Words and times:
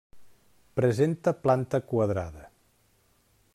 Presenta 0.79 1.35
planta 1.43 1.81
quadrada. 1.91 2.49